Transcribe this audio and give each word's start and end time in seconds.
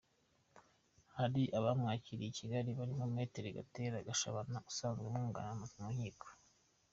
Hari 1.15 1.43
abamwakiriye 1.57 2.29
i 2.31 2.37
Kigali 2.37 2.69
barimo 2.79 3.05
Maitre 3.13 3.55
Gatera 3.57 4.05
Gashabana 4.07 4.57
usanzwe 4.71 5.05
amwunganira 5.07 5.69
mu 5.77 5.85
Nkiko. 5.95 6.27